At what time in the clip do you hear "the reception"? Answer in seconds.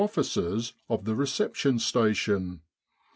1.05-1.77